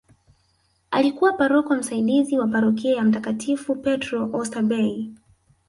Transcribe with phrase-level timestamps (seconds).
[0.91, 5.09] Alikuwa paroko msaidizi wa parokia ya mtakatifu Petro oysterbay